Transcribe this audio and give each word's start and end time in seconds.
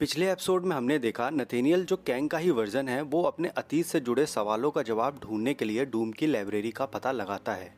पिछले 0.00 0.32
एपिसोड 0.32 0.64
में 0.64 0.76
हमने 0.76 0.98
देखा 0.98 1.30
नथेनियल 1.30 1.84
जो 1.84 1.96
कैंग 1.96 2.30
का 2.30 2.38
ही 2.38 2.50
वर्जन 2.50 2.88
है, 2.88 3.02
वो 3.02 3.22
अपने 3.22 3.48
अतीत 3.48 3.86
से 3.86 4.00
जुड़े 4.00 4.26
सवालों 4.26 4.70
का 4.70 4.82
जवाब 4.82 5.20
ढूँढने 5.22 5.54
के 5.54 5.64
लिए 5.64 5.84
डूम 5.84 6.12
की 6.12 6.26
लाइब्रेरी 6.26 6.70
का 6.70 6.86
पता 6.86 7.12
लगाता 7.12 7.52
है। 7.52 7.74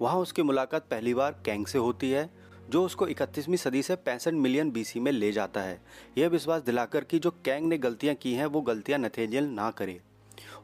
वहाँ 0.00 0.18
उसकी 0.18 0.42
मुलाकात 0.42 0.82
पहली 0.82 1.14
बार 1.14 1.42
कैंग 1.46 1.66
से 1.66 1.78
होती 1.78 2.10
है, 2.10 2.30
जो 2.70 2.84
उसको 2.84 3.06
31वीं 3.06 3.56
सदी 3.56 3.82
से 3.82 3.96
पैंसठ 3.96 4.32
मिलियन 4.32 4.70
बीसी 4.70 5.00
में 5.00 5.12
ले 5.12 5.32
जाता 5.32 5.60
है। 5.60 5.80
यह 6.18 6.28
विश्वास 6.28 6.62
दिलाकर 6.62 7.04
कि 7.04 7.18
जो 7.18 7.30
कैंग 7.30 7.68
ने 7.68 7.78
गलतियाँ 7.78 8.14
की 8.14 8.34
हैं, 8.34 8.46
वो 8.46 8.60
गलतियाँ 8.60 8.98
नथेनियल 8.98 9.44
ना 9.44 9.70
करे। 9.70 10.00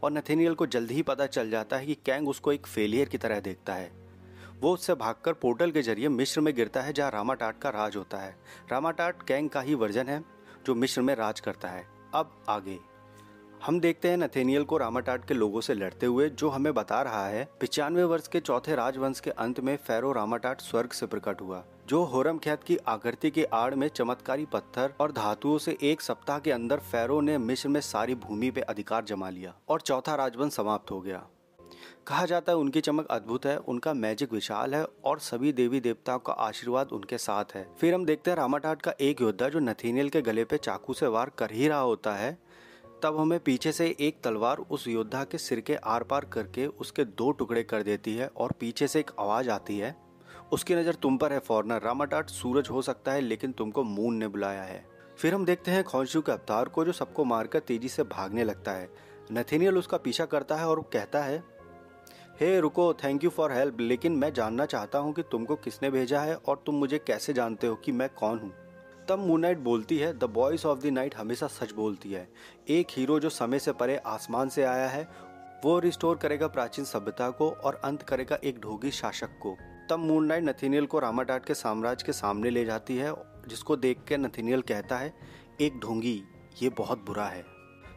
और 0.03 0.13
नथेनियल 0.13 0.55
को 0.55 0.67
जल्द 0.67 0.91
ही 0.91 1.03
पता 1.03 1.27
चल 1.27 1.51
जाता 1.51 1.77
है 1.77 1.87
कि 1.87 1.95
कैंग 1.95 2.29
उसको 2.29 2.53
एक 2.53 2.67
फेलियर 2.67 3.09
की 3.09 3.19
तरह 3.19 3.41
देखता 3.41 3.75
है। 3.75 3.93
वो 4.61 4.75
उससे 4.75 4.95
भागकर 4.95 5.33
पोर्टल 5.33 5.71
के 5.71 5.83
ज़रिए 5.83 6.09
मिश्र 6.09 6.41
में 6.41 6.55
गिरता 6.55 6.81
है, 6.83 6.93
जहाँ 6.93 7.11
रामाटाट 7.11 7.59
का 7.59 7.71
राज 7.71 7.97
होता 7.97 8.19
है। 8.19 8.37
रामाटाट 8.73 9.23
कैंग 9.23 9.51
का 9.51 9.61
ही 9.61 9.75
वर्जन 9.75 10.07
है। 10.07 10.34
जो 10.67 10.75
मिश्र 10.75 11.03
में 11.03 11.15
राज 11.15 11.41
करता 11.41 11.69
है। 11.69 11.87
अब 12.15 12.45
आगे। 12.49 12.79
हम 13.67 13.81
देखते 13.81 14.09
हैं 14.09 14.17
नथेनियल 14.17 14.65
को 14.65 14.77
रामाटाट 14.77 15.25
के 15.25 15.35
लोगों 15.35 15.61
से 15.61 15.75
लड़ते 15.75 16.07
हुए, 16.07 16.29
जो 16.29 16.49
हमें 16.49 16.75
बता 16.75 17.03
रहा 17.03 17.27
है, 17.27 17.49
पिचानवे 17.61 18.05
वर्ष 18.05 18.29
के 18.29 18.41
चौथे 18.41 18.75
राजवंश 18.75 19.21
के 19.21 19.31
अंत 19.31 19.61
में 19.61 19.77
फेरो 19.77 20.13
रामाटाट 20.13 20.61
स्वर्ग 20.61 20.91
से 20.91 21.07
प्रकट 21.07 21.41
हुआ, 21.41 21.65
जो 21.89 22.05
होरम 22.05 22.39
ख्यात 22.39 22.65
की 22.65 22.77
आकृति 22.77 23.31
के 23.31 23.45
आड़ 23.45 23.75
में 23.75 23.89
चमत्कारी 23.89 24.47
पत्थर 24.47 24.95
और 25.01 25.13
धातुओं 25.13 25.59
से 25.59 25.79
एक 25.83 26.01
सप्ताह 26.01 26.39
के 26.39 26.53
अंदर 26.53 26.79
फेरो 26.79 27.21
ने 27.21 27.39
मिश्र 27.39 27.69
में 27.69 27.81
सारी 27.81 28.15
भूमि 28.15 28.51
पे 28.51 28.61
अधिकार 28.61 29.05
जमा 29.05 29.31
लिया 29.31 29.55
और 29.69 29.81
चौथा 29.81 30.15
राजवंश 30.15 30.53
समाप्त 30.53 30.91
हो 30.91 31.01
गया। 31.01 31.27
कहा 32.07 32.25
जाता 32.27 32.53
है 32.53 32.59
उनकी 32.59 32.81
चमक 32.81 33.07
अद्भुत 33.07 33.47
है, 33.47 33.57
उनका 33.59 33.93
मैजिक 33.95 34.33
विशाल 34.33 34.75
है 34.75 34.85
और 35.05 35.19
सभी 35.19 35.53
देवी 35.53 35.79
देवताओं 35.81 36.19
का 36.19 36.33
आशीर्वाद 36.33 36.89
उनके 36.93 37.19
साथ 37.19 37.55
है। 37.55 37.67
फिर 37.81 37.95
हम 37.95 38.05
देखते 38.05 38.31
हैं 38.31 38.37
रामाटाट 38.37 38.83
का 38.83 38.93
एक 39.01 39.21
योद्धा 39.21 39.49
जो 39.49 39.59
नथीनियल 39.59 40.09
के 40.09 40.23
गले 40.23 40.45
पे 40.45 40.57
चाकू 40.57 40.95
से 40.95 41.07
वार 41.07 41.31
कर 41.39 41.51
ही 41.51 41.69
रहा 41.69 41.79
होता 41.79 42.13
है। 42.13 42.37
तब 43.03 43.19
हमें 43.19 43.39
पीछे 43.41 43.73
से 43.73 43.87
एक 44.01 44.21
तलवार 44.25 44.59
उस 44.59 44.87
योद्धा 44.89 45.23
के 45.25 45.39
सिर 45.39 45.61
के 45.61 45.75
आर 45.75 46.03
पार 46.03 46.25
करके 46.25 46.67
उसके 46.67 47.05
दो 47.05 47.31
टुकड़े 47.31 47.63
कर 47.63 47.83
देती 47.83 48.15
है 48.17 48.27
और 48.27 48.53
पीछे 48.53 48.89
से 48.89 49.01
एक 49.01 49.11
आवाज़ 49.21 49.51
आती 49.51 49.79
है। 49.79 49.95
उसकी 50.53 50.75
नज़र 50.75 50.95
तुम 50.95 51.17
पर 51.17 51.33
है, 51.33 51.39
फॉरनर। 51.39 51.83
रामाटाट 51.83 52.31
सूरज 52.31 52.69
हो 52.71 52.83
सकता 52.83 53.13
है, 53.13 53.21
लेकिन 53.21 53.53
तुमको 53.53 53.83
मून 53.83 54.17
ने 54.17 54.29
बुलाया 54.29 54.63
है। 54.63 54.85
फिर 55.19 55.35
हम 55.35 55.45
देखते 55.45 55.71
हैं 55.71 55.85
खोंशु 55.85 56.23
के 56.23 56.33
अवतार 56.33 56.69
को 56.69 56.85
जो 56.85 56.93
सबको 56.93 57.25
मारकर 57.25 57.59
तेज़ी 57.59 57.89
से 57.89 58.03
भागने 58.03 58.45
लगता 58.45 58.73
है। 58.73 58.89
नथेनियल 59.33 59.79
उसका 59.79 59.97
पीछा 59.97 60.25
करता 60.25 60.57
है 60.57 60.69
और 60.69 60.81
कहता 60.93 61.23
है 61.23 61.43
हे 62.41 62.47
hey, 62.47 62.61
रुको 62.63 62.93
थैंक 62.95 63.25
यू 63.25 63.31
फॉर 63.31 63.53
हेल्प 63.53 63.81
लेकिन 63.81 64.13
मैं 64.13 64.33
जानना 64.33 64.65
चाहता 64.67 64.99
हूँ 64.99 65.13
कि 65.15 65.23
तुमको 65.23 65.57
किसने 65.57 65.91
भेजा 65.91 66.21
है 66.21 66.35
और 66.37 66.63
तुम 66.67 66.75
मुझे 66.75 66.99
कैसे 66.99 67.33
जानते 67.33 67.67
हो 67.67 67.75
कि 67.75 67.93
मैं 67.93 68.09
कौन 68.09 68.39
हूँ? 68.39 68.51
तब 69.09 69.19
मून 69.19 69.41
नाइट 69.41 69.59
बोलती 69.59 69.99
है 69.99 70.13
the 70.19 70.25
boys 70.25 70.67
of 70.67 70.79
the 70.79 70.87
night 70.87 71.15
हमेशा 71.17 71.47
सच 71.47 71.73
बोलती 71.73 72.13
है। 72.13 72.29
एक 72.69 72.87
हीरो 72.91 73.21
जो 73.21 73.29
समय 73.29 73.59
से 73.59 73.73
परे 73.73 73.97
आसमान 73.97 74.49
से 74.49 74.65
आया 74.65 74.89
है 74.89 75.09
वो 75.65 75.79
रिस्टोर 75.79 76.17
करेगा 76.17 76.47
प्राचीन 76.49 76.85
सभ्यता 76.85 77.31
को 77.31 77.51
और 77.51 77.81
अंत 77.85 78.03
करेगा 78.03 78.39
एक 78.45 78.61
ढोगी 78.61 78.91
शासक 78.91 79.39
को। 79.43 79.57
तब 79.91 79.99
मून 79.99 80.27
नाइट 80.27 80.45
नथीनियल 80.45 80.87
को 80.87 80.99
रामाटाट 80.99 81.45
के 81.45 81.55
साम्राज्य 81.55 82.07
के 82.07 82.13
सामने 82.13 82.51
ले 82.51 82.65
जाती 82.65 82.97
है 82.97 83.15
जिसको 83.49 83.77
देख 83.77 84.05
के 84.09 84.17
नथीनियल 84.17 84.63
कहता 84.63 84.97
है 84.97 85.15
एक 85.61 85.81
ढोंगी 85.81 86.23
ये 86.63 86.69
बहुत 86.69 87.07
बुरा 87.07 87.27
है। 87.27 87.54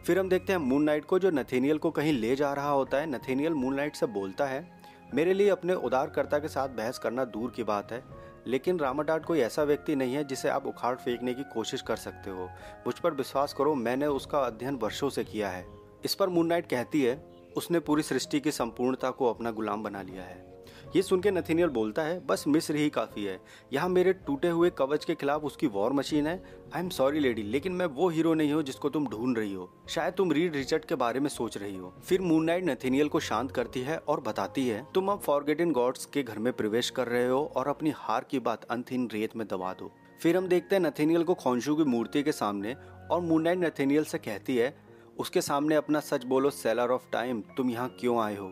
फिर 0.08 0.19
हम 0.19 0.30
देखते 0.30 0.53
हैं 0.53 0.59
मून 0.59 0.83
नाइट 0.83 1.05
को, 1.05 1.19
जो 1.19 1.30
नथेनियल 1.30 1.77
को 1.77 1.91
कहीं 1.91 2.13
ले 2.13 2.36
जा 2.36 2.53
रहा 2.53 2.69
होता 2.69 2.97
है। 2.97 3.09
नथेनियल 3.11 3.53
मून 3.53 3.75
नाइट 3.75 3.95
से 3.95 4.05
बोलता 4.05 4.45
है, 4.45 4.81
मेरे 5.16 5.33
लिए 5.33 5.49
अपने 5.49 5.73
उदारकर्ता 5.73 6.39
के 6.39 6.47
साथ 6.47 6.69
बहस 6.69 6.99
करना 6.99 7.25
दूर 7.25 7.52
की 7.52 7.64
बात 7.64 7.91
है, 7.91 8.03
लेकिन 8.47 8.80
रामाडाट 8.80 9.25
कोई 9.25 9.39
ऐसा 9.39 9.64
व्यक्ति 9.64 9.95
नहीं 9.95 10.14
है 10.14 10.23
जिसे 10.23 10.49
आप 10.49 10.67
उखाड़ 10.67 10.95
फेंकने 10.95 11.33
की 11.33 11.44
कोशिश 11.44 11.81
कर 11.81 11.95
सकते 11.95 12.30
हो। 12.30 12.49
मुझ 12.88 12.99
पर 12.99 13.14
विश्वास 13.14 13.53
करो, 13.53 13.75
मैंने 13.75 14.08
उसका 14.08 14.39
अध्ययन 14.39 14.75
वर्षों 14.75 15.09
से 15.09 15.23
किया 15.23 15.49
है। 15.49 15.66
इस 16.05 16.16
पर 16.16 16.30
मून 16.30 16.47
नाइट 16.47 16.69
कहती 16.69 17.03
है, 17.03 17.25
उसने 17.58 17.80
पूरी 17.80 18.03
सृष्टि 18.03 18.39
की 18.39 18.52
संपूर्णता 18.52 19.11
को 19.11 19.33
अपना 19.33 19.52
गुलाम 19.52 19.83
बना 19.83 20.02
लिया 20.02 20.23
है। 20.23 20.57
ये 20.95 21.02
सुन 21.02 21.21
के 21.21 21.31
नथीनियल 21.31 21.70
बोलता 21.70 22.02
है, 22.02 22.20
बस 22.27 22.43
मिस्र 22.48 22.75
ही 22.75 22.89
काफ़ी 22.89 23.23
है। 23.23 23.39
यहाँ 23.73 23.87
मेरे 23.89 24.14
टूटे 24.17 24.49
हुए 24.49 24.70
कवच 24.70 25.05
के 25.05 25.15
खिलाफ 25.15 25.43
उसकी 25.43 25.67
वॉर 25.67 25.93
मशीन 25.93 26.27
है। 26.27 26.36
आई 26.75 26.81
एम 26.81 26.89
सॉरी 26.89 27.20
लेडी, 27.20 27.43
लेकिन 27.43 27.71
मैं 27.71 27.86
वो 27.86 28.09
हीरो 28.09 28.33
नहीं 28.33 28.53
हूँ 28.53 28.61
जिसको 28.64 28.89
तुम 28.89 29.08
ढूंढ 29.08 29.37
रही 29.37 29.53
हो। 29.53 29.70
शायद 29.89 30.14
तुम 30.14 30.31
रीड 30.31 30.55
रिचर्ड 30.55 30.86
के 30.86 30.95
बारे 30.95 31.20
में 31.20 31.30
सोच 31.30 31.58
रही 31.58 31.76
हो। 31.76 31.93
फिर 32.03 32.21
मून 32.21 32.45
नाइट 32.45 32.65
नथीनियल 32.65 33.08
को 33.08 33.20
शांत 33.20 33.52
करती 33.52 33.81
है 33.81 33.97
और 33.97 34.21
बताती 34.21 34.67
है, 34.67 34.86
तुम 34.95 35.11
अब 35.11 35.20
फॉरगेटन 35.20 35.71
गॉड्स 35.71 36.05
के 36.05 36.23
घर 36.23 36.39
में 36.39 36.52
प्रवेश 36.53 36.89
कर 36.89 37.08
रहे 37.08 37.27
हो 37.27 37.43
और 37.55 37.67
अपनी 37.67 37.93
हार 37.95 38.26
की 38.31 38.39
बात 38.39 38.64
अंतहीन 38.64 39.09
रेत 39.14 39.36
में 39.36 39.47
दबा 39.47 39.73
दो। 39.73 39.92
फिर 40.21 40.37
हम 40.37 40.47
देखते 40.47 40.76
हैं 40.76 40.81
नथेनियल 40.81 41.23
को 41.23 41.33
खोंशु 41.36 41.76
की 41.76 41.83
मूर्ति 41.83 42.23
के 42.23 42.31
सामने 42.31 42.76
और 43.11 43.21
मून 43.21 43.43
नाइट 43.43 43.59
नथेनियल 43.59 44.03
से 44.03 44.17
कहती 44.17 44.58
है, 44.58 44.76
उसके 45.20 45.42
सामने 45.42 45.76
अपना 45.76 45.99
सच 45.99 46.26
बोलो, 46.26 46.49
सेलर 46.49 46.92
ऑफ़ 46.92 47.11
टाइम, 47.11 47.42
तुम 47.58 47.70
यहाँ 47.70 47.95
क्यों 47.99 48.20
आए 48.21 48.36
हो? 48.36 48.52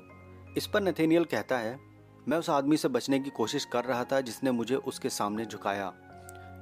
इस 0.57 0.67
पर 0.67 0.81
नथेनियल 0.81 1.23
कहता 1.25 1.57
है 1.57 1.79
मैं 2.27 2.37
उस 2.37 2.49
आदमी 2.49 2.77
से 2.77 2.87
बचने 2.87 3.19
की 3.19 3.29
कोशिश 3.29 3.65
कर 3.65 3.83
रहा 3.83 4.03
था 4.03 4.21
जिसने 4.21 4.51
मुझे 4.51 4.75
उसके 4.75 5.09
सामने 5.09 5.45
झुकाया। 5.45 5.93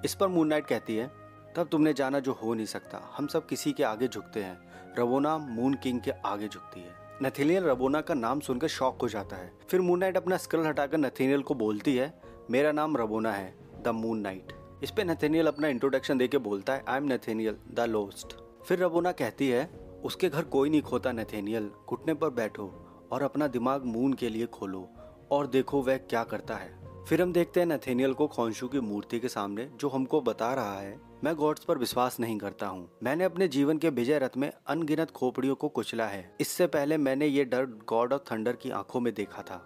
इस 0.05 0.15
पर 0.15 0.27
मून 0.27 0.47
नाइट 0.47 0.65
कहती 0.65 0.95
है, 0.95 1.11
तब 1.55 1.67
तुमने 1.67 1.93
जाना 1.93 2.19
जो 2.19 2.31
हो 2.33 2.53
नहीं 2.53 2.65
सकता। 2.65 3.13
हम 3.17 3.27
सब 3.27 3.45
किसी 3.47 3.71
के 3.71 3.83
आगे 3.83 4.07
झुकते 4.07 4.43
हैं। 4.43 4.57
रवोना 4.97 5.37
मून 5.37 5.73
किंग 5.73 6.01
के 6.01 6.11
आगे 6.11 6.47
झुकती 6.47 6.79
है। 6.79 6.91
नथेनियल 7.23 7.63
रबोना 7.63 8.01
का 8.01 8.13
नाम 8.13 8.39
सुनकर 8.39 8.67
शॉक 8.67 9.01
हो 9.01 9.09
जाता 9.09 9.35
है। 9.35 9.51
फिर 9.69 9.81
मून 9.81 9.99
नाइट 9.99 10.17
अपना 10.17 10.37
स्कल 10.37 10.65
हटाकर 10.65 10.97
नथेनियल 10.97 11.41
को 11.41 11.53
बोलती 11.53 11.95
है, 11.95 12.21
मेरा 12.51 12.71
नाम 12.71 12.97
रबोना 12.97 13.31
है, 13.31 13.55
द 13.83 13.87
मून 13.87 14.19
नाइट 14.19 14.53
इस 14.83 14.91
पे 14.91 15.03
नथेनियल 15.03 15.47
अपना 15.47 15.67
इंट्रोडक्शन 15.67 16.17
देके 16.17 16.37
बोलता 16.37 16.73
है 16.73 16.83
I 16.87 16.97
am 16.97 17.13
Nathaniel, 17.13 17.55
the 17.73 17.79
lost 17.79 18.35
फिर 18.65 18.79
रबोना 18.79 19.11
कहती 19.11 19.49
है, 19.49 19.65
उसके 20.03 20.29
घर 20.29 20.43
कोई 20.43 20.69
नहीं 20.69 20.81
खोता 20.81 21.11
नथेनियल। 21.11 21.69
घुटने 21.89 22.13
पर 22.13 22.29
बैठो 22.29 22.67
और 23.11 23.23
अपना 23.23 23.47
दिमाग 23.47 23.85
मून 23.85 24.13
के 24.13 24.29
लिए 24.29 24.45
खोलो। 24.45 24.89
और 25.33 25.47
देखो 25.47 25.81
वह 25.81 25.97
क्या 25.99 26.23
करता 26.23 26.55
है। 26.55 26.71
फिर 27.07 27.21
हम 27.21 27.33
देखते 27.33 27.59
हैं 27.59 27.67
नथेनियल 27.67 28.13
को 28.13 28.27
खोंशु 28.27 28.67
की 28.67 28.79
मूर्ति 28.79 29.19
के 29.19 29.27
सामने, 29.27 29.69
जो 29.75 29.89
हमको 29.89 30.21
बता 30.21 30.53
रहा 30.53 30.79
है, 30.79 30.99
मैं 31.23 31.35
गॉड्स 31.35 31.63
पर 31.63 31.77
विश्वास 31.77 32.19
नहीं 32.19 32.37
करता 32.37 32.67
हूँ। 32.67 32.89
मैंने 33.03 33.23
अपने 33.23 33.47
जीवन 33.47 33.77
के 33.77 33.89
विजय 33.89 34.19
रथ 34.19 34.37
में 34.37 34.51
अनगिनत 34.67 35.11
खोपड़ियों 35.11 35.55
को 35.55 35.69
कुचला 35.69 36.05
है। 36.05 36.35
इससे 36.41 36.67
पहले 36.67 36.97
मैंने 36.97 37.27
ये 37.27 37.45
डर 37.45 37.65
गॉड 37.87 38.13
ऑफ़ 38.13 38.21
थंडर 38.31 38.55
की 38.55 38.69
आँखों 38.71 38.99
में 38.99 39.13
देखा 39.13 39.41
था, 39.41 39.61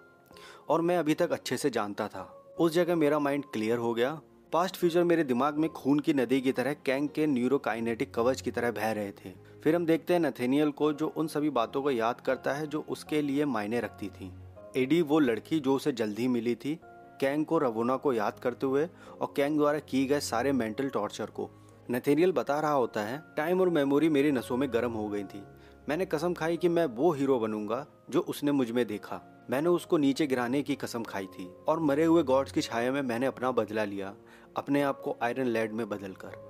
और 0.69 0.81
मैं 0.81 0.97
अभी 0.97 1.13
तक 1.13 1.31
अच्छे 1.31 1.57
से 1.57 1.69
जानता 1.69 2.07
था। 2.07 2.23
उस 2.59 2.73
जगह 2.73 2.95
मेरा 2.95 3.19
माइंड 3.19 3.45
क्लियर 3.45 3.77
हो 3.77 3.93
गया। 3.93 4.19
पास्ट 4.53 4.75
फ्यूचर 4.75 5.03
मेरे 5.03 5.23
दिमाग 5.23 5.57
में 5.57 5.69
खून 5.69 5.99
की 5.99 6.13
नदी 6.13 6.41
की 6.41 6.51
तरह 6.51 6.73
कैंग 6.85 7.09
के 7.09 7.25
न्यूरोकाइनेटिक 7.27 8.13
कवच 8.13 8.41
की 8.41 8.51
तरह 8.51 8.71
बह 8.71 8.91
रहे 8.91 9.11
थे। 9.11 9.33
फिर 9.63 9.75
हम 9.75 9.85
देखते 9.85 10.13
हैं 10.13 10.19
नथेनियल 10.19 10.71
को, 10.71 10.91
जो 10.93 11.07
उन 11.07 11.27
सभी 11.27 11.49
बातों 11.49 11.81
को 11.81 11.91
याद 11.91 12.21
करता 12.21 12.53
है, 12.53 12.67
जो 12.67 12.85
उसके 12.89 13.21
लिए 13.21 13.45
मायने 13.45 13.79
रखती 13.79 14.09
थी। 14.09 14.31
एडी 14.75 15.01
वो 15.01 15.19
लड़की 15.19 15.59
जो 15.59 15.75
उसे 15.75 15.91
जल्दी 15.91 16.27
मिली 16.27 16.55
थी, 16.55 16.79
कैंग 17.21 17.45
को 17.45 17.57
रवोना 17.57 17.95
को 17.95 18.13
याद 18.13 18.39
करते 18.39 18.65
हुए 18.65 18.87
और 19.21 19.33
कैंग 19.35 19.57
द्वारा 19.57 19.79
किए 19.79 20.05
गए 20.05 20.19
सारे 20.19 20.51
मेंटल 20.51 20.89
टॉर्चर 20.89 21.25
को। 21.25 21.49
नथेरियल 21.91 22.31
बता 22.31 22.59
रहा 22.59 22.71
होता 22.71 23.01
है, 23.01 23.21
टाइम 23.37 23.61
और 23.61 23.69
मेमोरी 23.69 24.09
मेरी 24.09 24.31
नसों 24.31 24.57
में 24.57 24.69
गर्म 24.73 24.91
हो 24.91 25.07
गई 25.09 25.23
थी। 25.23 25.43
मैंने 25.89 26.05
कसम 26.05 26.33
खाई 26.33 26.57
कि 26.57 26.69
मैं 26.69 26.85
वो 26.85 27.11
हीरो 27.11 27.39
बनूँगा 27.39 27.85
जो 28.09 28.19
उसने 28.19 28.51
मुझमें 28.51 28.85
देखा। 28.87 29.21
मैंने 29.49 29.69
उसको 29.69 29.97
नीचे 29.97 30.27
गिराने 30.27 30.61
की 30.63 30.75
कसम 30.75 31.03
खाई 31.03 31.25
थी 31.25 31.47
और 31.67 31.79
मरे 31.79 32.05
हुए 32.05 32.23
गॉड्स 32.23 32.51
की 32.51 32.61
छाया 32.61 32.91
में 32.91 33.01
मैंने 33.01 33.25
अपना 33.25 33.51
बदला 33.51 33.83
लिया, 33.83 34.13
अपने 34.57 34.81
आप 34.81 35.01
को 35.01 35.17
आयरन 35.23 35.47
लैंड 35.47 35.71
में 35.71 35.87
बदल 35.89 36.13
कर 36.13 36.45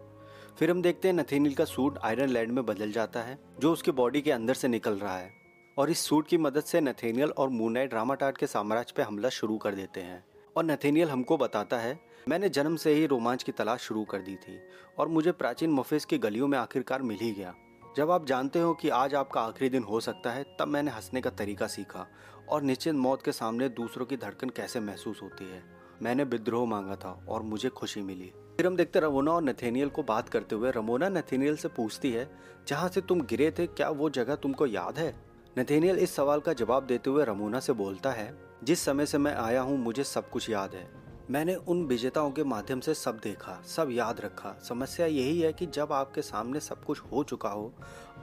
फिर 0.60 0.72
हम 0.72 0.82
देखते 0.82 1.08
हैं 1.08 1.16
नथेनिल 1.16 1.54
का 1.54 1.66
सूट 1.66 1.98
आयरन 1.98 2.30
लैंड 2.30 2.52
में 2.52 2.66
बदल 2.66 2.92
जाता 2.92 3.22
है, 3.22 3.38
जो 3.60 3.72
उसकी 3.72 3.92
बॉडी 3.92 4.22
के 4.22 4.32
अंदर 4.32 4.54
से 4.54 4.68
निकल 4.68 4.94
रहा 4.94 5.18
है। 5.18 5.37
और 5.78 5.90
इस 5.90 6.00
सूट 6.00 6.28
की 6.28 6.38
मदद 6.38 6.64
से 6.64 6.82
नथेनियल 6.82 7.30
और 7.30 7.50
मूनाइट 7.50 7.94
रामाटाट 7.94 8.38
के 8.38 8.48
साम्राज्य 8.48 8.94
पे 8.98 9.04
हमला 9.04 9.30
शुरू 9.30 9.58
कर 9.58 9.76
देते 9.76 10.02
हैं। 10.02 10.26
और 10.56 10.66
नथेनियल 10.66 11.10
हमको 11.10 11.38
बताता 11.38 11.78
है, 11.78 12.00
मैंने 12.30 12.50
जन्म 12.50 12.76
से 12.76 12.94
ही 12.94 13.06
रोमांच 13.06 13.44
की 13.44 13.52
तलाश 13.52 13.82
शुरू 13.82 14.04
कर 14.04 14.20
दी 14.20 14.36
थी, 14.36 14.60
और 14.98 15.08
मुझे 15.08 15.32
प्राचीन 15.32 15.72
मफेज 15.72 16.06
की 16.06 16.18
गलियों 16.18 16.48
में 16.48 16.58
आखिरकार 16.58 17.02
मिल 17.02 17.18
ही 17.22 17.32
गया। 17.32 17.56
जब 17.98 18.12
आप 18.12 18.26
जानते 18.26 18.60
हो 18.60 18.74
कि 18.74 18.90
आज 18.90 19.16
आपका 19.16 19.42
आखिरी 19.42 19.70
दिन 19.70 19.84
हो 19.84 20.00
सकता 20.00 20.32
है, 20.32 20.44
तब 20.60 20.68
मैंने 20.68 20.92
हंसने 20.92 21.22
का 21.22 21.30
तरीका 21.30 21.68
सीखा, 21.68 22.08
और 22.50 22.62
निश्चित 22.62 22.94
मौत 22.94 23.22
के 23.22 23.32
सामने 23.32 23.70
दूसरों 23.70 24.06
की 24.06 24.18
धड़कन 24.18 24.50
कैसे 24.50 24.80
महसूस 24.80 25.20
होती 25.24 25.46
है। 25.46 25.64
मैंने 26.02 26.24
विद्रोह 26.24 26.68
मांगा 26.68 26.96
था, 26.96 27.26
और 27.30 27.42
मुझे 27.42 27.70
खुशी 27.70 28.02
मिली। 28.02 28.34
फिर 28.58 28.68
हम 28.68 28.76
देखते 28.76 29.00
रमोना 29.00 29.32
और 29.32 29.44
नथेनियल 29.44 29.90
को 29.90 30.04
बात 30.04 30.30
करते 30.30 30.56
हुए। 30.56 30.72
रमोना 30.72 31.10
नथेनियल 31.10 31.56
से 31.56 31.68
पूछती 31.68 32.12
है, 32.12 32.32
जहाँ 32.68 32.90
से 32.90 33.02
तुम 33.02 33.22
गिरे 33.22 33.52
थे, 33.52 33.68
क्या 33.68 33.90
वो 33.90 34.10
जगह 34.10 34.36
तुमको 34.36 34.66
याद 34.66 35.00
है? 35.00 35.27
नथेनियल 35.58 35.98
इस 35.98 36.16
सवाल 36.16 36.40
का 36.40 36.54
जवाब 36.54 36.86
देते 36.86 37.10
हुए 37.10 37.26
रमोना 37.26 37.60
से 37.60 37.74
बोलता 37.74 38.12
है, 38.12 38.38
जिस 38.64 38.80
समय 38.80 39.06
से 39.06 39.18
मैं 39.18 39.36
आया 39.36 39.62
हूँ, 39.62 39.78
मुझे 39.78 40.04
सब 40.04 40.30
कुछ 40.30 40.50
याद 40.50 40.76
है। 40.76 40.88
मैंने 41.32 41.56
उन 41.56 41.86
विजेताओं 41.86 42.32
के 42.32 42.44
माध्यम 42.44 42.80
से 42.80 42.94
सब 42.94 43.20
देखा, 43.24 43.62
सब 43.68 43.88
याद 43.92 44.22
रखा। 44.22 44.56
समस्या 44.64 45.06
यही 45.06 45.42
है 45.42 45.54
कि 45.54 45.66
जब 45.66 45.94
आपके 45.94 46.22
सामने 46.22 46.60
सब 46.60 46.84
कुछ 46.84 47.02
हो 47.12 47.24
चुका 47.24 47.50
हो, 47.50 47.74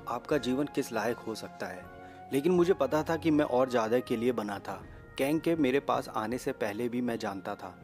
आपका 0.08 0.38
जीवन 0.38 0.64
किस 0.64 0.92
लायक 0.92 1.16
हो 1.16 1.34
सकता 1.34 1.66
है। 1.66 1.84
लेकिन 2.32 2.52
मुझे 2.52 2.72
पता 2.72 3.02
था 3.02 3.16
कि 3.16 3.30
मैं 3.30 3.44
और 3.44 3.70
ज़्यादा 3.70 3.98
के 3.98 4.16
लिए 4.16 4.32
बना 4.32 4.58
था। 4.58 4.82
कैंग 5.18 5.40
के 5.40 5.56
मेरे 5.56 5.80
पास 5.80 6.08
आने 6.08 6.38
से 6.38 6.52
पहले 6.52 6.88
भी 6.88 7.00
मैं 7.00 7.18
जानता 7.18 7.54
था। 7.54 7.78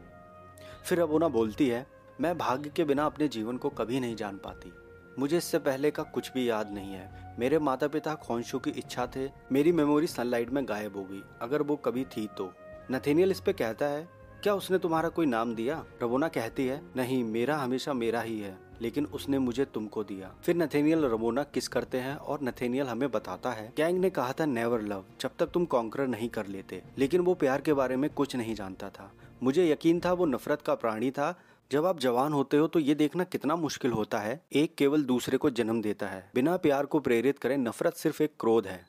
फिर 0.84 1.00
अबोना 1.00 1.28
बोलती 1.28 1.68
है, 1.68 1.86
मैं 2.20 2.38
भाग्य 2.38 2.70
के 2.70 2.84
बिना 2.84 3.06
अपने 3.06 3.28
जीवन 3.28 3.56
को 3.56 3.68
कभी 3.68 4.00
नहीं 4.00 4.16
जान 4.16 4.36
पाती। 4.36 4.72
मुझे 5.18 5.36
इससे 5.36 5.58
पहले 5.58 5.90
का 5.90 6.02
कुछ 6.02 6.32
भी 6.32 6.50
याद 6.50 6.70
नहीं 6.70 6.92
है। 6.92 7.29
मेरे 7.40 7.58
माता 7.58 7.88
पिता 7.88 8.14
खोंशु 8.14 8.58
की 8.58 8.70
इच्छा 8.70 9.06
थे, 9.16 9.30
मेरी 9.52 9.72
मेमोरी 9.72 10.06
सनलाइट 10.06 10.50
में 10.50 10.68
गायब 10.68 10.96
हो 10.96 11.04
गई। 11.04 11.22
अगर 11.40 11.62
वो 11.62 11.76
कभी 11.76 12.04
थी 12.04 12.28
तो। 12.38 12.52
नथेनियल 12.90 13.30
इस 13.30 13.40
पे 13.40 13.52
कहता 13.52 13.86
है, 13.86 14.08
क्या 14.42 14.54
उसने 14.54 14.78
तुम्हारा 14.78 15.08
कोई 15.08 15.26
नाम 15.26 15.54
दिया? 15.54 15.84
रबोना 16.02 16.28
कहती 16.28 16.66
है, 16.66 16.82
नहीं, 16.96 17.24
मेरा 17.24 17.56
हमेशा 17.56 17.92
मेरा 17.92 18.20
ही 18.20 18.40
है, 18.40 18.58
लेकिन 18.80 19.06
उसने 19.06 19.38
मुझे 19.38 19.64
तुमको 19.64 20.04
दिया। 20.04 20.34
फिर 20.44 20.56
नथेनियल 20.56 21.04
रबोना 21.04 21.42
किस 21.42 21.68
करते 21.68 21.98
हैं 21.98 22.16
और 22.16 22.38
नथेनियल 22.42 22.86
हमें 22.86 23.10
बताता 23.10 23.50
है, 23.50 23.72
कैंग 23.76 23.98
ने 23.98 24.10
कहा 24.10 24.32
था 24.32 24.46
नेवर 24.46 24.82
लव 24.82 25.04
जब 25.20 25.30
तक 25.38 25.46
तुम 25.46 25.64
कॉन्कर 25.64 26.06
नहीं 26.06 26.28
कर 26.28 26.46
लेते। 26.46 26.82
लेकिन 26.98 27.20
वो 27.20 27.34
प्यार 27.34 27.60
के 27.60 27.72
बारे 27.72 27.96
में 27.96 28.10
कुछ 28.10 28.36
नहीं 28.36 28.54
जानता 28.54 28.90
था। 28.90 29.12
मुझे 29.42 29.70
यकीन 29.70 30.00
था 30.00 30.12
वो 30.12 30.26
नफरत 30.26 30.62
का 30.62 30.74
प्राणी 30.74 31.10
था 31.10 31.40
जब 31.70 31.86
आप 31.86 31.98
जवान 32.00 32.32
होते 32.32 32.56
हो 32.56 32.66
तो 32.66 32.78
ये 32.78 32.94
देखना 32.94 33.24
कितना 33.24 33.56
मुश्किल 33.56 33.92
होता 33.92 34.18
है। 34.18 34.40
एक 34.52 34.74
केवल 34.74 35.02
दूसरे 35.02 35.38
को 35.38 35.50
जन्म 35.50 35.82
देता 35.82 36.06
है। 36.06 36.30
बिना 36.34 36.56
प्यार 36.56 36.86
को 36.86 37.00
प्रेरित 37.00 37.38
करें, 37.38 37.56
नफरत 37.58 37.94
सिर्फ़ 37.94 38.22
एक 38.22 38.32
क्रोध 38.40 38.66
है। 38.66 38.86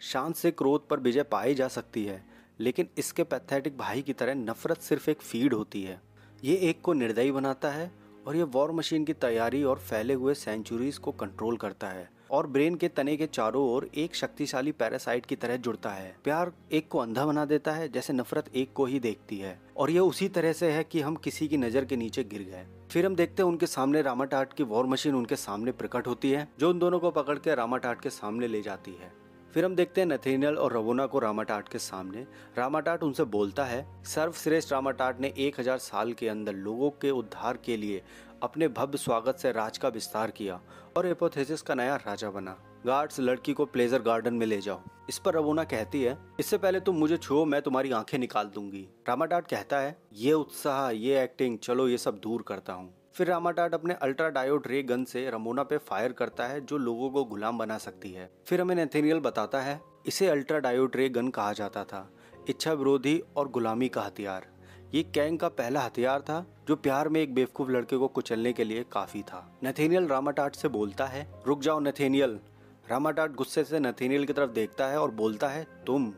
शांत 0.00 0.36
से 0.36 0.50
क्रोध 0.50 0.88
पर 0.88 1.00
विजय 1.00 1.22
पाई 1.22 1.54
जा 1.54 1.68
सकती 1.68 2.04
है, 2.04 2.22
लेकिन 2.60 2.88
इसके 2.98 3.22
पैथेटिक 3.22 3.78
भाई 3.78 4.02
की 4.02 4.12
तरह 4.12 4.34
नफरत 4.34 4.82
सिर्फ़ 4.82 5.10
एक 5.10 5.22
फ़ीड 5.22 5.54
होती 5.54 5.82
है। 5.82 6.00
ये 6.44 6.56
एक 6.56 6.80
को 6.80 6.92
निर्दयी 6.92 7.32
बनाता 7.32 7.70
है 7.70 7.90
और 8.26 8.36
ये 8.36 8.42
वॉर 8.42 8.72
मशीन 8.72 9.04
की 9.04 9.12
तैयारी 9.12 9.62
और 9.64 9.78
फैले 9.78 10.14
हुए 10.14 10.34
सेंचुरीज 10.34 10.98
को 10.98 11.12
कंट्रोल 11.12 11.56
करता 11.56 11.88
है। 11.88 12.08
और 12.30 12.46
ब्रेन 12.46 12.74
के 12.74 12.88
तने 12.88 13.16
के 13.16 13.26
चारों 13.26 13.64
ओर 13.68 13.88
एक 13.94 14.14
शक्तिशाली 14.14 14.72
पैरासाइट 14.72 15.26
की 15.26 15.36
तरह 15.36 15.56
जुड़ता 15.56 15.90
है। 15.90 16.14
प्यार 16.24 16.52
एक 16.72 16.88
को 16.88 16.98
अंधा 16.98 17.26
बना 17.26 17.44
देता 17.44 17.72
है, 17.72 17.88
जैसे 17.88 18.12
नफरत 18.12 18.50
एक 18.54 18.72
को 18.72 18.84
ही 18.84 19.00
देखती 19.00 19.38
है। 19.38 19.58
और 19.76 19.90
यह 19.90 20.00
उसी 20.00 20.28
तरह 20.28 20.52
से 20.52 20.70
है 20.70 20.84
कि 20.84 21.00
हम 21.00 21.16
किसी 21.16 21.48
की 21.48 21.56
नज़र 21.56 21.84
के 21.84 21.96
नीचे 21.96 22.24
गिर 22.24 22.42
गए। 22.42 22.66
फिर 22.90 23.06
हम 23.06 23.16
देखते 23.16 23.42
हैं 23.42 23.50
उनके 23.50 23.66
सामने 23.66 24.02
रामाटाट 24.02 24.52
की 24.52 24.62
वॉर 24.62 24.86
मशीन 24.86 25.14
उनके 25.14 25.36
सामने 25.36 25.72
प्रकट 25.72 26.06
होती 26.06 26.30
है, 26.30 26.48
जो 26.58 26.70
उन 26.70 26.78
दोनों 26.78 26.98
को 27.00 27.10
पकड़ 27.10 27.38
के 27.38 27.54
रामाटाट 27.54 28.00
के 28.00 28.10
सामने 28.10 28.46
ले 28.46 28.62
जाती 28.62 28.90
है। 28.90 29.12
फिर 29.54 29.64
हम 29.64 29.74
देखते 29.74 30.00
हैं 30.00 30.08
नथेनियल 30.08 30.56
और 30.56 30.72
रवोना 30.72 31.06
को 31.06 31.18
रामाटाट 31.18 31.68
के 31.68 31.78
सामने। 31.78 32.26
रामाटाट 32.58 33.02
उनसे 33.02 33.24
बोलता 33.26 33.64
है, 33.64 33.86
सर्वश्रेष्ठ 34.04 34.72
रामाटाट 34.72 35.20
ने 35.20 35.32
एक 35.38 35.58
हज़ार 35.60 35.78
साल 35.78 36.12
के 36.12 36.28
अंदर 36.28 36.54
लोगों 36.54 36.90
के 37.00 37.10
उद्धार 37.10 37.56
के 37.56 37.76
लिए 37.76 38.02
अपने 38.42 38.68
भव्य 38.68 38.98
स्वागत 38.98 39.38
से 39.38 39.52
राज 39.52 39.78
का 39.78 39.88
विस्तार 39.88 40.30
किया 40.30 40.60
और 40.96 41.06
एपोथेसिस 41.06 41.62
का 41.62 41.74
नया 41.74 41.96
राजा 41.96 42.30
बना। 42.30 42.56
गार्ड्स, 42.86 43.20
लड़की 43.20 43.52
को 43.52 43.64
प्लेजर 43.66 44.02
गार्डन 44.02 44.34
में 44.34 44.46
ले 44.46 44.60
जाओ। 44.60 44.80
इस 45.08 45.18
पर 45.18 45.34
रवोना 45.34 45.64
कहती 45.64 46.02
है, 46.02 46.16
इससे 46.40 46.58
पहले 46.58 46.80
तुम 46.80 46.96
मुझे 46.96 47.16
छुओ, 47.16 47.44
मैं 47.44 47.60
तुम्हारी 47.62 47.90
आँखें 47.90 48.18
निकाल 48.18 48.46
दूँगी। 48.46 48.86
रामाटाट 49.08 49.46
कहता 49.46 49.78
है, 49.78 49.96
ये 50.12 50.32
उत्साह, 50.32 50.88
ये 50.90 51.22
एक्टिंग 51.24 51.58
चलो 51.58 51.88
ये 51.88 51.98
सब 51.98 52.18
दूर 52.18 52.42
करता 52.42 52.72
हूँ। 52.72 52.94
फिर 53.14 53.26
रामाटाट 53.26 53.74
अपने 53.74 53.94
अल्ट्रा 53.94 54.28
डायोड 54.28 54.62
रे 54.66 54.82
गन 54.82 55.04
से 55.04 55.30
रमोना 55.30 55.62
पे 55.62 55.78
फायर 55.78 56.12
करता 56.12 56.46
है, 56.46 56.60
जो 56.60 56.78
लोगों 56.78 57.10
को 57.10 57.24
गुलाम 57.24 57.58
बना 57.58 57.78
सकती 57.78 58.12
है। 58.12 58.30
फिर 58.46 58.60
हमें 58.60 58.74
नेथेनियल 58.74 59.20
बताता 59.20 59.60
है, 59.60 59.80
इसे 60.06 60.28
अल्ट्रा 60.28 60.58
डायोड 60.58 60.96
रे 60.96 61.08
गन 61.08 61.28
कहा 61.28 61.52
जाता 61.52 61.84
था। 61.84 62.12
इच्छा 62.48 62.72
विरोधी 62.72 63.22
और 63.36 63.48
गुलामी 63.48 63.88
का 63.88 64.02
हथियार। 64.02 64.46
ये 64.94 65.02
कैंग 65.02 65.38
का 65.38 65.48
पहला 65.48 65.80
हथियार 65.80 66.20
था, 66.20 66.46
जो 66.68 66.76
प्यार 66.76 67.08
में 67.08 67.20
एक 67.20 67.34
बेवकूफ़ 67.34 67.70
लड़के 67.70 67.96
को 67.96 68.08
कुचलने 68.08 68.52
के 68.52 68.64
लिए 68.64 68.84
काफ़ी 68.92 69.22
था। 69.22 69.58
नथेनियल 69.64 70.08
रामाटाट 70.08 70.54
से 70.54 70.68
बोलता 70.68 71.06
है, 71.06 71.32
रुक 71.46 71.60
जाओ 71.60 71.80
नथेनियल 71.80 72.40
रामाटाट 72.90 73.32
गुस्से 73.32 73.64
से 73.64 73.80
नथेनियल 73.80 74.24
की 74.24 74.32
तरफ़ 74.32 74.50
देखता 74.50 74.86
है 74.86 74.98
और 75.00 75.10
बोलता 75.10 75.48
है, 75.48 75.66
तुम। 75.86 76.14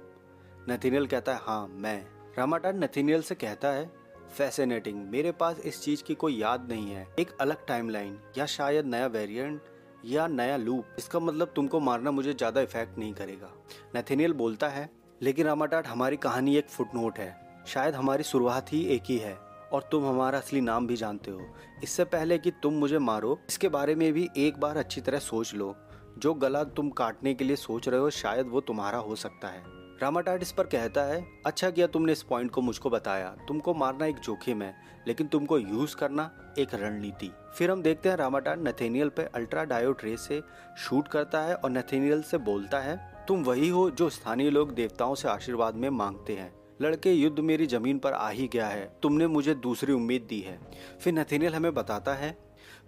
नथेनियल 0.69 1.07
कहता 1.07 1.35
है 1.35 1.41
हाँ 1.43 1.69
मैं। 1.69 2.07
रामाटाट 2.39 2.75
नथेनियल 2.75 3.23
से 3.23 3.35
कहता 3.35 3.69
है 3.69 4.02
फैसिनेटिंग 4.33 5.05
मेरे 5.11 5.33
पास 5.33 5.59
इस 5.61 5.81
चीज़ 5.83 6.03
की 6.03 6.15
कोई 6.15 6.37
याद 6.37 6.67
नहीं 6.69 6.91
है। 6.91 7.07
एक 7.19 7.37
अलग 7.41 7.67
टाइमलाइन 7.67 8.19
या 8.39 8.47
शायद 8.47 8.87
नया 8.87 9.07
वेरिएंट 9.09 9.61
या 10.05 10.27
नया 10.27 10.57
लूप 10.57 10.97
इसका 10.99 11.19
मतलब 11.21 11.53
तुमको 11.57 11.81
मारना 11.81 12.11
मुझे 12.11 12.33
ज़्यादा 12.33 12.61
इफ़ेक्ट 12.61 12.99
नहीं 12.99 13.13
करेगा। 13.15 13.51
नथेनियल 13.97 14.33
बोलता 14.33 14.69
है, 14.69 14.89
लेकिन 15.21 15.47
रामाटाट, 15.47 15.87
हमारी 15.87 16.17
कहानी 16.17 16.57
एक 16.57 16.69
फुटनोट 16.69 17.19
है। 17.19 17.65
शायद 17.67 17.95
हमारी 17.95 18.23
शुरुआत 18.23 18.73
ही 18.73 18.83
एक 18.87 19.03
ही 19.07 19.19
है, 19.19 19.35
और 19.73 19.89
तुम 19.93 20.07
हमारा 20.07 20.39
असली 20.39 20.61
नाम 20.61 20.87
भी 20.87 20.97
जानते 20.97 21.31
हो। 21.31 21.47
इससे 21.83 22.05
पहले 22.07 22.39
कि 22.39 22.51
तुम 22.63 22.75
मुझे 22.75 22.99
मारो, 22.99 23.39
इसके 23.49 23.69
बारे 23.69 23.95
में 23.95 24.13
भी 24.13 24.29
एक 24.37 24.59
बार 24.61 24.77
अच्छी 24.77 25.01
तरह 25.01 25.19
सोच 25.19 25.55
लो। 25.55 25.75
जो 26.19 26.35
गला 26.35 26.65
तुम 26.67 26.91
काटने 26.91 27.35
के 27.35 27.45
लिए 27.45 27.57
सोच 27.57 27.89
रहे 27.89 28.01
हो, 28.01 28.11
शायद 28.11 28.49
वो 28.49 28.61
तुम्हारा 28.61 28.99
हो 28.99 29.17
सकता 29.17 29.49
है। 29.49 29.63
रामाटाट 30.03 30.43
इस 30.43 30.51
पर 30.53 30.67
कहता 30.67 31.03
है 31.03 31.25
अच्छा 31.47 31.71
किया 31.71 31.87
तुमने 31.87 32.13
इस 32.13 32.23
पॉइंट 32.23 32.51
को 32.51 32.61
मुझको 32.61 32.91
बताया। 32.91 33.29
तुमको 33.49 33.75
मारना 33.75 34.07
एक 34.07 34.17
जोखिम 34.17 34.63
है, 34.63 34.75
लेकिन 35.07 35.27
तुमको 35.27 35.59
यूज़ 35.59 35.97
करना 35.97 36.55
एक 36.59 36.75
रणनीति। 36.75 37.31
फिर 37.59 37.71
हम 37.71 37.83
देखते 37.83 38.09
हैं 38.09 38.17
रामाटाट 38.17 38.59
नथेनियल 38.59 39.09
पे 39.09 39.23
अल्ट्रा 39.25 39.65
डायोड 39.65 39.99
रे 40.05 40.17
से 40.17 40.43
शूट 40.79 41.09
करता 41.09 41.41
है 41.41 41.55
और 41.55 41.71
नथेनियल 41.71 42.23
से 42.23 42.39
बोलता 42.39 42.79
है, 42.79 42.97
तुम 43.29 43.45
वही 43.45 43.69
हो 43.69 43.91
जो 43.91 44.09
स्थानीय 44.11 44.51
लोग 44.51 44.75
देवताओं 44.75 45.15
से 45.15 45.29
आशीर्वाद 45.29 45.75
में 45.75 45.89
मांगते 45.91 46.37
हैं। 46.37 46.53
लड़के, 46.83 47.13
युद्ध 47.13 47.39
मेरी 47.39 47.67
ज़मीन 47.67 47.99
पर 47.99 48.13
आ 48.13 48.29
ही 48.29 48.49
गया 48.49 48.67
है। 48.67 48.99
तुमने 49.03 49.27
मुझे 49.27 49.55
दूसरी 49.55 49.93
उम्मीद 49.93 50.23
दी 50.23 50.41
है। 50.41 50.59
फिर 51.01 51.13
नथेनियल 51.13 51.55
हमें 51.55 51.75
बताता 51.75 52.15
है, 52.15 52.37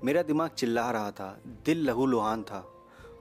मेरा 0.05 0.23
दिमाग 0.23 0.51
चिल्ला 0.51 0.91
रहा 0.91 1.11
था, 1.11 1.41
दिल 1.47 1.87
लहू 1.87 2.07
लुहान 2.07 2.43
था। 2.43 2.65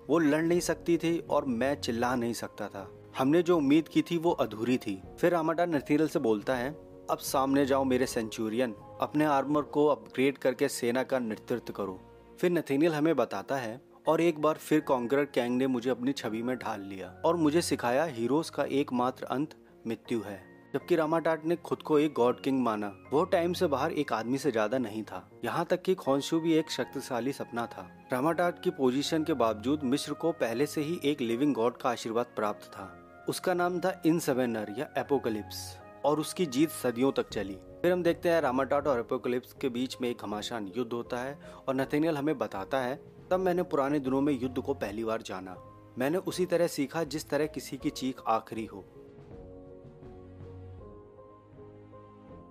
वो 0.10 0.19
लड़ 0.19 0.44
नहीं 0.44 0.60
सकती 0.60 0.98
थी 0.98 1.18
और 1.19 1.46
मैं 1.46 1.81
चिल्ला 1.81 2.16
नहीं 2.16 2.34
सकता 2.34 2.68
था। 2.68 2.89
हमने 3.18 3.42
जो 3.44 3.57
उम्मीद 3.57 3.88
की 3.88 4.01
थी 4.01 4.18
वो 4.18 4.31
अधूरी 4.31 4.77
थी। 4.77 5.01
फिर 5.19 5.31
रामाडा 5.31 5.65
नथेनियल 5.65 6.07
से 6.07 6.19
बोलता 6.19 6.56
है, 6.56 6.69
अब 7.12 7.18
सामने 7.18 7.65
जाओ 7.65 7.83
मेरे 7.83 8.06
सेंचुरियन, 8.06 8.75
अपने 9.01 9.25
आर्मर 9.25 9.62
को 9.62 9.86
अपग्रेड 9.88 10.38
करके 10.38 10.68
सेना 10.68 11.04
का 11.04 11.19
नेतृत्व 11.19 11.74
करो। 11.74 12.00
फिर 12.42 12.51
नथेनियल 12.51 12.94
हमें 12.94 13.15
बताता 13.15 13.56
है, 13.56 13.81
और 14.07 14.21
एक 14.21 14.39
बार 14.39 14.56
फिर 14.56 14.80
कॉन्करर 14.80 15.25
कैंग 15.25 15.57
ने 15.57 15.68
मुझे 15.68 15.89
अपनी 15.89 16.12
छवि 16.12 16.42
में 16.42 16.56
ढाल 16.57 16.81
लिया 16.81 17.13
और 17.25 17.36
मुझे 17.36 17.62
सिखाया, 17.62 18.06
हीरोज 18.06 18.50
का 18.50 18.63
एकमात्र 18.63 19.25
अंत 19.25 19.56
मृत्यु 19.88 20.21
है। 20.21 20.42
जबकि 20.74 20.95
रामाटाट 20.95 21.45
ने 21.45 21.56
खुद 21.56 21.81
को 21.81 22.00
एक 22.00 22.13
गॉड 22.13 22.39
किंग 22.42 22.62
माना। 22.62 22.88
वो 23.12 23.24
टाइम 23.24 23.54
से 23.54 23.68
बाहर 23.68 23.92
एक 23.92 24.13
आदमी 24.13 24.38
से 24.38 24.51
ज़्यादा 24.51 24.77
नहीं 24.77 25.04
था। 25.04 25.30
यहाँ 25.45 25.65
तक 25.65 25.81
कि 25.81 25.95
खोंशु 25.95 26.39
भी 26.39 26.54
एक 26.54 26.71
शक्तिशाली 26.71 27.33
सपना 27.33 27.65
था। 27.65 27.88
रामाटाट 28.13 28.62
की 28.63 28.69
पोजीशन 28.69 29.24
के 29.24 29.33
बावजूद 29.33 29.83
मिश्र 29.83 30.13
को 30.13 30.31
पहले 30.31 30.65
से 30.65 30.81
ही 30.81 31.00
एक 31.04 31.21
लिविंग 31.21 31.54
गॉड 31.54 31.77
का 31.77 31.89
आशीर्वाद 31.89 32.33
प्राप्त 32.36 32.65
था। 32.65 32.89
उसका 33.30 33.54
नाम 33.54 33.80
था 33.80 34.02
इन 34.06 34.20
सेवेनर 34.20 34.75
या 34.78 34.90
एपोकलिप्स, 34.98 35.80
और 36.06 36.20
उसकी 36.20 36.46
जीत 36.46 36.70
सदियों 36.70 37.12
तक 37.12 37.30
चली। 37.30 37.54
फिर 37.54 37.92
हम 37.92 38.04
देखते 38.04 38.30
हैं 38.30 38.42
रामाटाट 38.42 38.88
और 38.88 39.00
एपोकलिप्स 39.00 39.54
के 39.54 39.70
बीच 39.70 39.98
में 40.02 40.10
एक 40.10 40.18
घमासान 40.22 40.72
युद्ध 40.78 40.94
होता 40.94 41.18
है, 41.18 41.40
और 41.68 41.75
नथेनियल 41.75 42.18
हमें 42.18 42.38
बताता 42.38 42.80
है, 42.80 42.96
तब 43.31 43.40
मैंने 43.40 43.64
पुराने 43.64 44.00
दिनों 44.00 44.22
में 44.22 44.39
युद्ध 44.42 44.60
को 44.60 44.74
पहली 44.74 45.03
बार 45.03 45.22
जाना। 45.22 45.56
मैंने 45.98 46.18
उसी 46.18 46.46
तरह 46.46 46.68
सीखा 46.68 47.03
जिस 47.03 47.30
तरह 47.30 47.46
किसी 47.46 47.77
की 47.77 47.89
चीख 47.89 48.22
आखिरी 48.27 48.65
हो। 48.65 48.86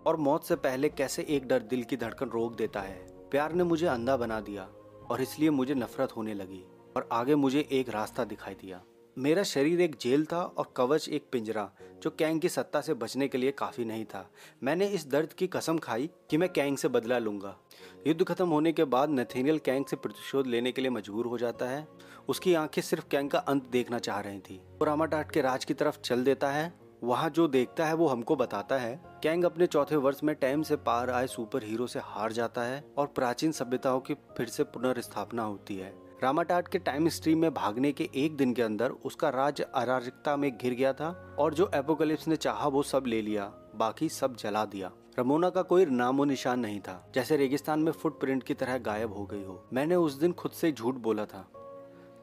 और 0.07 0.17
मौत 0.17 0.45
से 0.45 0.57
पहले 0.57 0.89
कैसे 0.89 1.27
एक 1.29 1.49
डर 1.49 1.59
दिल 1.59 1.85
की 1.85 1.97
धड़कन 1.97 2.27
रोक 2.27 2.55
देता 2.55 2.81
है। 2.81 3.07
प्यार 3.31 3.53
ने 3.53 3.65
मुझे 3.65 3.87
अंधा 3.87 4.17
बना 4.17 4.41
दिया, 4.41 4.69
और 5.11 5.23
इसलिए 5.23 5.51
मुझे 5.51 5.75
नफरत 5.75 6.17
होने 6.17 6.35
लगी, 6.35 6.65
और 6.97 7.09
आगे 7.13 7.35
मुझे 7.35 7.69
एक 7.73 7.89
रास्ता 7.89 8.25
दिखाई 8.25 8.55
दिया। 8.55 8.83
मेरा 9.19 9.43
शरीर 9.43 9.81
एक 9.81 9.97
जेल 10.01 10.25
था 10.25 10.43
और 10.43 10.73
कवच 10.77 11.09
एक 11.09 11.27
पिंजरा, 11.33 11.71
जो 12.03 12.11
कैंग 12.11 12.41
की 12.41 12.49
सत्ता 12.49 12.81
से 12.81 12.95
बचने 12.95 13.29
के 13.29 13.39
लिए 13.39 13.51
काफ़ी 13.51 13.85
नहीं 13.85 14.05
था। 14.05 14.31
मैंने 14.63 14.87
इस 14.87 15.07
दर्द 15.07 15.33
की 15.33 15.47
कसम 15.47 15.79
खाई 15.79 16.11
कि 16.31 16.37
मैं 16.37 16.49
कैंग 16.49 16.77
से 16.77 16.89
बदला 16.89 17.19
लूँगा। 17.19 17.59
युद्ध 18.07 18.25
खत्म 18.25 18.49
होने 18.49 18.73
के 18.73 18.85
बाद 18.85 19.11
नथेनियल 19.11 19.59
कैंग 19.59 19.87
से 19.87 19.97
प्रतिशोध 19.97 20.47
लेने 20.47 20.73
के 20.73 20.83
लिए 20.83 20.91
मजबूर 20.91 21.27
हो 21.27 21.39
जाता 21.39 21.67
है। 21.67 21.89
उसकी 22.29 22.55
आँखें 22.55 22.83
सिर्फ़ 22.83 23.07
कैंग 23.09 23.31
का 23.31 23.39
अंत 23.39 23.69
देखना 23.69 23.99
चाह 23.99 24.21
रही 24.21 24.41
थी। 24.41 24.61
और 24.83 24.87
रामाटाट 24.87 25.33
के 25.33 25.41
राज 25.41 25.65
की 25.65 25.75
तरफ़ 25.75 26.01
चल 26.01 26.25
देता 26.25 26.51
है। 26.51 26.81
वहाँ 27.05 27.31
जो 27.31 27.49
देखता 27.49 27.87
है 27.87 27.95
वो 27.95 28.07
हमको 28.07 28.37
बताता 28.37 28.79
है। 28.79 29.03
कैंग 29.23 29.45
अपने 29.45 29.67
चौथे 29.67 29.97
वर्ष 29.97 30.21
में 30.25 30.37
टाइम 30.37 30.63
से 30.63 30.77
पार 30.77 31.11
आए 31.11 31.27
सुपर 31.27 31.65
हीरो 31.65 31.87
से 31.87 32.01
हार 32.03 32.33
जाता 32.33 32.63
है 32.63 32.85
और 32.99 33.07
प्राचीन 33.07 33.53
सभ्यताओं 33.53 34.01
की 34.01 34.15
फिर 34.15 34.49
से 34.49 34.65
पुनर्स्थापना 34.65 35.43
होती 35.43 35.77
है। 35.77 36.02
रामाटाट 36.23 36.69
के 36.69 36.79
टाइम 36.79 37.09
स्ट्रीम 37.09 37.39
में 37.39 37.55
भागने 37.55 37.93
के 37.93 38.11
एक 38.15 38.37
दिन 38.37 38.55
के 38.55 38.63
अंदर 38.63 38.91
उसका 38.91 39.29
राज्य 39.29 39.63
अराजकता 39.75 40.37
में 40.37 40.59
घिर 40.59 40.75
गया 40.75 40.93
था 40.93 41.37
और 41.39 41.55
जो 41.55 41.71
एपोकलिप्स 41.75 42.29
ने 42.29 42.37
चाहा 42.37 42.69
वो 42.69 42.83
सब 42.83 43.05
ले 43.07 43.23
लिया, 43.23 43.45
बाकी 43.77 44.09
सब 44.09 44.37
जला 44.37 44.65
दिया। 44.65 44.93
रमोना 45.19 45.51
का 45.51 45.63
कोई 45.63 45.87
नामो 45.87 46.25
निशान 46.25 46.61
नहीं 46.61 46.81
था, 46.81 47.13
जैसे 47.15 47.37
रेगिस्तान 47.37 47.81
में 47.81 47.93
फुटप्रिंट 47.93 48.43
की 48.43 48.55
तरह 48.55 48.79
गायब 48.79 49.13
हो 49.13 49.27
गई 49.27 49.45
हो। 49.45 49.69
मैंने 49.73 49.95
उस 49.95 50.15
दिन 50.15 50.33
खुद 50.33 50.53
से 50.53 50.73
झूठ 50.73 50.95
बोला 50.95 51.25
था। 51.25 51.51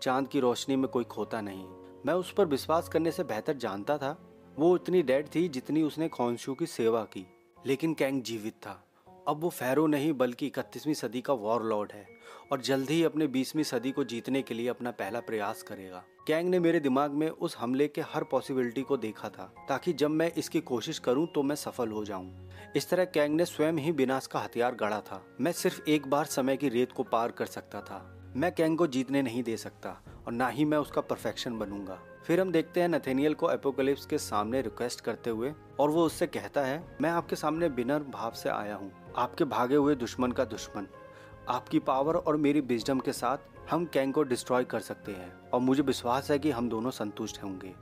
चाँद 0.02 0.28
की 0.28 0.40
रोशनी 0.40 0.76
में 0.76 0.88
कोई 0.88 1.04
खोता 1.04 1.42
नहीं। 1.42 1.68
मैं 2.06 2.14
उस 2.14 2.34
पर 2.34 2.46
विश्वास 2.46 2.90
करने 2.90 3.12
से 3.12 3.24
बेहतर 3.24 3.54
जानता 3.54 3.98
था, 3.98 4.30
वो 4.60 4.76
इतनी 4.76 5.02
डेड 5.02 5.28
थी 5.36 5.48
जितनी 5.48 5.84
उसने 5.84 6.10
खोंशु 6.10 6.54
की 6.54 6.66
सेवा 6.66 7.04
की। 7.04 7.28
लेकिन 7.66 7.94
कैंग 7.94 8.22
जीवित 8.22 8.54
था। 8.54 8.84
अब 9.30 9.42
वो 9.42 9.50
फैरो 9.50 9.86
नहीं, 9.88 10.14
बल्कि 10.14 10.48
इकतीसवीं 10.48 10.94
सदी 10.94 11.20
का 11.22 11.34
वॉर 11.34 11.64
लॉर्ड 11.64 11.92
है 11.92 12.06
और 12.52 12.62
जल्द 12.62 12.90
ही 12.90 13.04
अपने 13.04 13.28
बीसवीं 13.28 13.64
सदी 13.64 13.92
को 13.92 14.04
जीतने 14.04 14.42
के 14.42 14.54
लिए 14.54 14.68
अपना 14.68 14.92
पहला 14.92 15.20
प्रयास 15.20 15.62
करेगा। 15.64 16.04
कैंग 16.28 16.50
ने 16.50 16.60
मेरे 16.60 16.80
दिमाग 16.80 17.12
में 17.12 17.30
उस 17.30 17.58
हमले 17.58 17.88
के 17.88 18.02
हर 18.04 18.24
पॉसिबिलिटी 18.24 18.82
को 18.82 18.98
देखा 18.98 19.30
था, 19.30 19.54
ताकि 19.70 19.94
जब 19.94 20.10
मैं 20.10 20.32
इसकी 20.34 20.62
कोशिश 20.62 21.00
करूँ 21.00 21.28
तो 21.28 21.44
मैं 21.44 21.56
सफल 21.56 21.90
हो 21.90 22.04
जाऊँ। 22.06 22.50
इस 22.76 22.90
तरह 22.90 23.06
कैंग 23.06 23.36
ने 23.36 23.46
स्वयं 23.46 23.78
ही 23.78 23.92
विनाश 23.92 24.28
का 24.28 24.40
हथियार 24.40 24.76
गढ़ा 24.76 25.00
था। 25.02 25.24
मैं 25.42 25.52
सिर्फ़ 25.52 25.90
एक 25.90 26.08
बार 26.08 26.26
समय 26.28 26.58
की 26.58 26.70
रेत 26.70 26.92
को 26.92 27.04
पार 27.06 27.32
कर 27.32 27.46
सकता 27.48 27.82
था। 27.82 28.06
मैं 28.36 28.52
कैंग 28.52 28.78
को 28.78 28.88
जीतने 28.88 29.22
नहीं 29.22 29.44
दे 29.44 29.58
सकता 29.58 29.90
और 30.26 30.34
ना 30.34 30.48
ही 30.48 30.66
मैं 30.66 30.78
उसका 30.78 31.02
परफेक्शन 31.02 31.58
बनूँगा। 31.60 32.00
फिर 32.26 32.42
हम 32.42 32.52
देखते 32.52 32.82
हैं 32.82 32.88
नथेनियल 32.90 33.34
को 33.34 33.50
एपोकलिप्स 33.52 34.06
के 34.06 34.18
सामने 34.18 34.62
रिक्वेस्ट 34.62 35.02
करते 35.02 35.30
हुए 35.30 35.54
और 35.80 35.90
वो 35.90 36.06
उससे 36.06 36.28
कहता 36.28 36.62
है, 36.62 36.84
मैं 37.02 37.10
आपके 37.10 37.36
सामने 37.36 37.70
बिना 37.70 38.00
भाव 38.00 38.32
से 38.34 38.50
आया 38.50 38.76
हूँ। 38.76 38.92
आपके 39.18 39.44
भागे 39.44 39.76
हुए 39.76 39.96
दुश्मन 39.96 40.32
का 40.32 40.46
दुश्मन। 40.46 40.88
आपकी 41.50 41.80
पावर 41.80 42.16
और 42.16 42.38
मेरी 42.38 42.62
बिजडम 42.62 43.00
के 43.00 43.14
साथ 43.14 43.38
हम 43.70 43.86
कैंग 43.86 44.14
को 44.14 44.24
डिस्ट्रॉय 44.24 44.64
कर 44.64 44.80
सकते 44.80 45.12
हैं 45.12 45.50
और 45.50 45.60
मुझे 45.60 45.84
विश्वास 45.84 46.32
है 46.32 46.40
कि 46.40 46.52
हम 46.52 46.70
दोनों 46.70 46.92
संतुष्ट 46.92 47.44
होंगे। 47.44 47.74